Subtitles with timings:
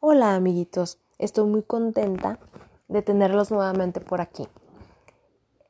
[0.00, 2.38] Hola amiguitos, estoy muy contenta
[2.86, 4.46] de tenerlos nuevamente por aquí.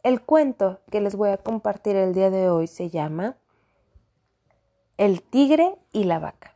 [0.03, 3.39] El cuento que les voy a compartir el día de hoy se llama
[4.99, 6.53] El tigre y la vaca.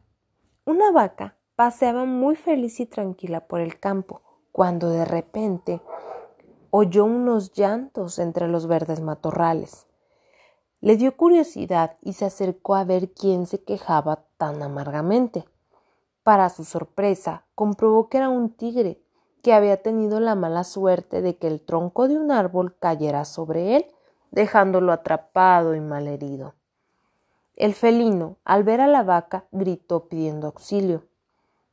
[0.67, 4.21] Una vaca paseaba muy feliz y tranquila por el campo
[4.53, 5.81] cuando de repente
[6.69, 9.87] oyó unos llantos entre los verdes matorrales.
[10.83, 15.47] Le dio curiosidad y se acercó a ver quién se quejaba tan amargamente.
[16.23, 19.03] Para su sorpresa, comprobó que era un tigre
[19.43, 23.77] que había tenido la mala suerte de que el tronco de un árbol cayera sobre
[23.77, 23.87] él,
[24.31, 26.55] dejándolo atrapado y malherido.
[27.57, 31.05] El felino, al ver a la vaca, gritó pidiendo auxilio.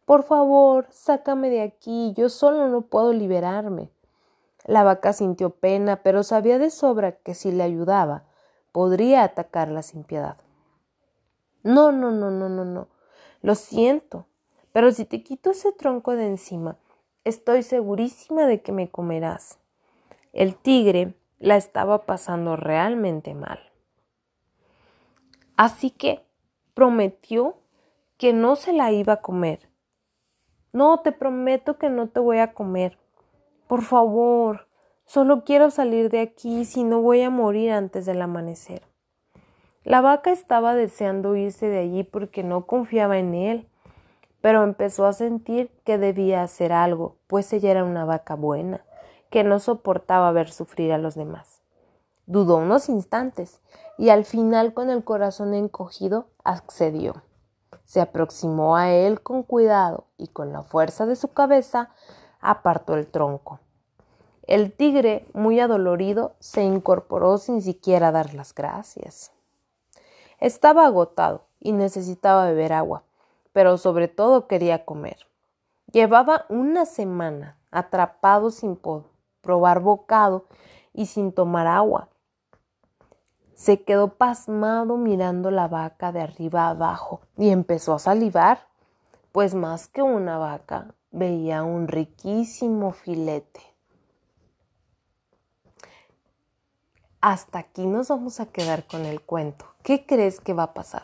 [0.05, 3.91] Por favor, sácame de aquí, yo solo no puedo liberarme.
[4.65, 8.23] La vaca sintió pena, pero sabía de sobra que si le ayudaba,
[8.71, 10.37] podría atacarla sin piedad.
[11.63, 12.87] No, no, no, no, no, no.
[13.41, 14.25] Lo siento,
[14.71, 16.77] pero si te quito ese tronco de encima,
[17.23, 19.59] estoy segurísima de que me comerás.
[20.33, 23.59] El tigre la estaba pasando realmente mal.
[25.57, 26.23] Así que
[26.73, 27.57] prometió
[28.17, 29.69] que no se la iba a comer.
[30.71, 32.97] No, te prometo que no te voy a comer.
[33.67, 34.67] Por favor,
[35.05, 38.83] solo quiero salir de aquí si no voy a morir antes del amanecer.
[39.83, 43.67] La vaca estaba deseando irse de allí porque no confiaba en él
[44.41, 48.85] pero empezó a sentir que debía hacer algo, pues ella era una vaca buena,
[49.29, 51.61] que no soportaba ver sufrir a los demás.
[52.25, 53.59] Dudó unos instantes
[53.97, 57.23] y al final con el corazón encogido accedió.
[57.85, 61.89] Se aproximó a él con cuidado y con la fuerza de su cabeza
[62.39, 63.59] apartó el tronco.
[64.43, 69.31] El tigre, muy adolorido, se incorporó sin siquiera dar las gracias.
[70.39, 73.03] Estaba agotado y necesitaba beber agua,
[73.53, 75.17] pero sobre todo quería comer.
[75.91, 78.79] Llevaba una semana atrapado sin
[79.41, 80.45] probar bocado
[80.93, 82.09] y sin tomar agua.
[83.53, 88.67] Se quedó pasmado mirando la vaca de arriba abajo y empezó a salivar,
[89.31, 93.61] pues más que una vaca veía un riquísimo filete.
[97.21, 99.65] Hasta aquí nos vamos a quedar con el cuento.
[99.83, 101.03] ¿Qué crees que va a pasar?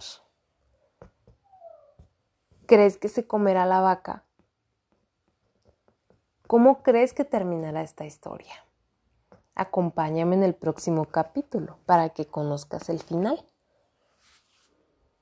[2.67, 4.23] ¿Crees que se comerá la vaca?
[6.47, 8.53] ¿Cómo crees que terminará esta historia?
[9.53, 13.45] Acompáñame en el próximo capítulo para que conozcas el final.